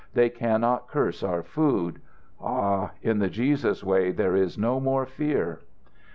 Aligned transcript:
They 0.15 0.29
cannot 0.31 0.87
curse 0.87 1.21
our 1.21 1.43
food. 1.43 2.01
Ah, 2.41 2.89
in 3.03 3.19
the 3.19 3.29
Jesus 3.29 3.83
way 3.83 4.11
there 4.11 4.35
is 4.35 4.57
no 4.57 4.79
more 4.79 5.05
fear!" 5.05 5.59